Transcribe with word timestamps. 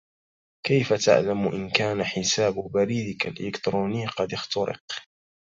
كيف 0.65 0.93
تعلم 1.05 1.47
إن 1.47 1.69
كان 1.69 2.03
حساب 2.03 2.53
بريدك 2.73 3.27
الإلكتروني 3.27 4.05
قد 4.07 4.33
اختُرق؟ 4.33 4.83